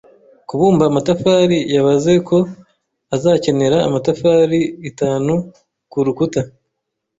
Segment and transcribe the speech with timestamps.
[0.47, 2.37] Kubumba amatafari yabaze ko
[3.15, 5.33] azakenera amatafari itanu
[5.91, 6.41] kurukuta.